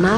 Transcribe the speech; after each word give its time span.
Mundo. 0.00 0.08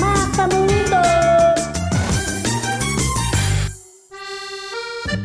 Mapa 0.00 0.46
Mundo. 0.48 0.72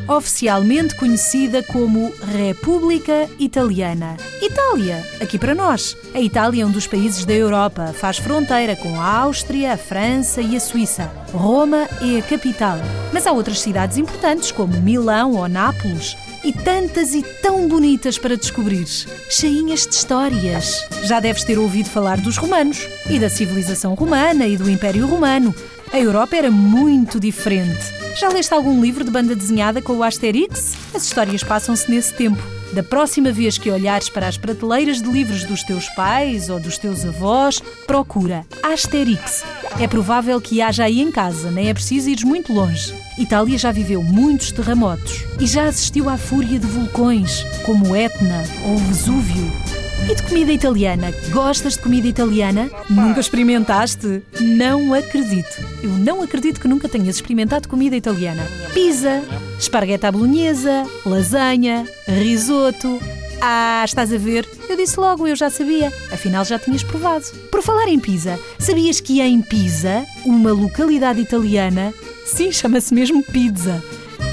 Oficialmente 0.10 0.96
conhecida 0.96 1.64
como 1.64 2.12
República 2.22 3.30
Italiana. 3.40 4.18
Itália, 4.42 5.02
aqui 5.22 5.40
para 5.40 5.56
nós. 5.56 5.96
A 6.14 6.20
Itália 6.20 6.64
é 6.64 6.66
um 6.66 6.72
dos 6.72 6.88
países 6.88 7.24
da 7.24 7.34
Europa, 7.34 7.94
faz 7.94 8.18
fronteira 8.18 8.76
com 8.76 9.00
a 9.00 9.20
Áustria, 9.20 9.74
a 9.74 9.78
França 9.78 10.42
e 10.42 10.58
a 10.58 10.60
Suíça. 10.60 11.10
Roma 11.32 11.88
é 12.02 12.20
a 12.20 12.22
capital. 12.22 12.78
Mas 13.14 13.26
há 13.26 13.32
outras 13.32 13.62
cidades 13.62 13.98
importantes, 13.98 14.52
como 14.52 14.82
Milão 14.82 15.36
ou 15.36 15.48
Nápoles. 15.48 16.18
E 16.48 16.54
tantas 16.54 17.14
e 17.14 17.22
tão 17.42 17.68
bonitas 17.68 18.18
para 18.18 18.38
descobrir, 18.38 18.88
cheinhas 19.30 19.86
de 19.86 19.96
histórias. 19.96 20.88
Já 21.04 21.20
deves 21.20 21.44
ter 21.44 21.60
ouvido 21.60 21.90
falar 21.90 22.22
dos 22.22 22.38
romanos 22.38 22.88
e 23.10 23.20
da 23.20 23.30
civilização 23.30 23.94
romana 23.96 24.48
e 24.48 24.56
do 24.56 24.70
Império 24.70 25.06
Romano. 25.08 25.54
A 25.92 26.00
Europa 26.00 26.38
era 26.38 26.50
muito 26.50 27.20
diferente. 27.20 27.97
Já 28.20 28.30
leste 28.30 28.52
algum 28.52 28.82
livro 28.82 29.04
de 29.04 29.12
banda 29.12 29.36
desenhada 29.36 29.80
com 29.80 29.94
o 29.94 30.04
Asterix? 30.04 30.76
As 30.92 31.04
histórias 31.04 31.44
passam-se 31.44 31.90
nesse 31.92 32.16
tempo. 32.16 32.42
Da 32.74 32.82
próxima 32.82 33.32
vez 33.32 33.60
que 33.60 33.70
olhares 33.70 34.10
para 34.10 34.28
as 34.28 34.40
prateleiras 34.40 35.04
de 35.04 35.08
livros 35.08 35.44
dos 35.44 35.62
teus 35.62 35.88
pais 35.90 36.50
ou 36.50 36.60
dos 36.60 36.80
teus 36.80 37.06
avós, 37.06 37.62
procura 37.86 38.44
Asterix. 38.64 39.44
É 39.80 39.88
provável 39.88 40.42
que 40.42 40.64
haja 40.64 40.86
aí 40.86 41.00
em 41.00 41.12
casa, 41.12 41.52
nem 41.52 41.70
é 41.70 41.74
preciso 41.76 42.10
ires 42.10 42.24
muito 42.24 42.52
longe. 42.52 42.92
Itália 43.20 43.58
já 43.58 43.72
viveu 43.72 44.02
muitos 44.02 44.52
terremotos 44.52 45.24
e 45.40 45.46
já 45.46 45.66
assistiu 45.66 46.10
à 46.10 46.18
fúria 46.18 46.58
de 46.58 46.66
vulcões, 46.66 47.44
como 47.64 47.96
Etna 47.96 48.44
ou 48.66 48.78
Vesúvio. 48.78 49.67
E 50.06 50.16
de 50.16 50.24
comida 50.24 50.52
italiana? 50.52 51.12
Gostas 51.32 51.74
de 51.74 51.80
comida 51.80 52.08
italiana? 52.08 52.70
Nunca 52.90 53.20
experimentaste? 53.20 54.22
Não 54.40 54.94
acredito. 54.94 55.58
Eu 55.84 55.90
não 55.90 56.22
acredito 56.22 56.62
que 56.62 56.68
nunca 56.68 56.88
tenhas 56.88 57.16
experimentado 57.16 57.68
comida 57.68 57.96
italiana. 57.96 58.44
Pizza, 58.74 59.22
esparguete 59.60 60.06
à 60.06 60.12
bolonhesa, 60.12 60.86
lasanha, 61.06 61.86
risoto. 62.08 63.00
Ah, 63.42 63.84
estás 63.86 64.14
a 64.14 64.18
ver? 64.18 64.48
Eu 64.70 64.78
disse 64.78 65.00
logo, 65.00 65.28
eu 65.28 65.36
já 65.36 65.50
sabia. 65.50 65.92
Afinal, 66.12 66.46
já 66.46 66.58
tinhas 66.58 66.84
provado. 66.84 67.26
Por 67.52 67.62
falar 67.62 67.88
em 67.88 68.00
Pisa, 68.00 68.40
sabias 68.58 69.00
que 69.00 69.20
em 69.22 69.42
Pisa, 69.42 70.06
uma 70.26 70.52
localidade 70.52 71.20
italiana, 71.22 71.94
sim, 72.26 72.52
chama-se 72.52 72.94
mesmo 72.94 73.24
Pizza, 73.24 73.84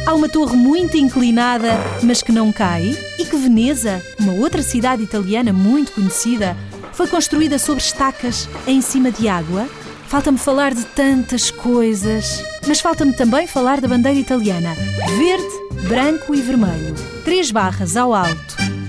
Há 0.06 0.12
uma 0.12 0.28
torre 0.28 0.54
muito 0.54 0.98
inclinada, 0.98 1.72
mas 2.02 2.22
que 2.22 2.30
não 2.30 2.52
cai, 2.52 2.96
e 3.18 3.24
que 3.24 3.36
Veneza, 3.36 4.02
uma 4.20 4.34
outra 4.34 4.62
cidade 4.62 5.02
italiana 5.02 5.52
muito 5.52 5.92
conhecida, 5.92 6.54
foi 6.92 7.06
construída 7.06 7.58
sobre 7.58 7.82
estacas 7.82 8.48
em 8.66 8.82
cima 8.82 9.10
de 9.10 9.28
água. 9.28 9.66
Falta-me 10.06 10.36
falar 10.36 10.74
de 10.74 10.84
tantas 10.84 11.50
coisas, 11.50 12.44
mas 12.68 12.80
falta-me 12.80 13.14
também 13.14 13.46
falar 13.46 13.80
da 13.80 13.88
bandeira 13.88 14.18
italiana: 14.18 14.74
verde, 15.16 15.88
branco 15.88 16.34
e 16.34 16.40
vermelho. 16.42 16.94
Três 17.24 17.50
barras 17.50 17.96
ao 17.96 18.12
alto 18.12 18.83